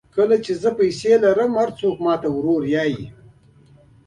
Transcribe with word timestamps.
کله 0.15 0.35
چې 0.45 0.51
زه 0.61 0.69
پیسې 0.79 1.11
ولرم 1.17 1.51
هر 1.61 1.69
څوک 1.79 1.95
ماته 2.05 2.27
ورور 2.31 2.61
وایي. 2.73 3.03